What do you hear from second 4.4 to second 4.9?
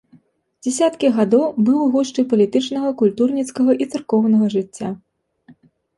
жыцця.